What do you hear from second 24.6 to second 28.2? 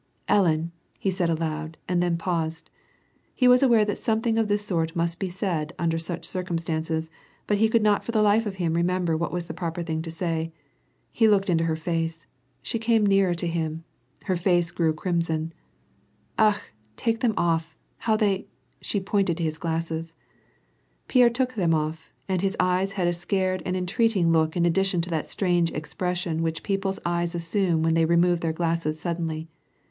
addition to that strange expression which people's eyes assume when they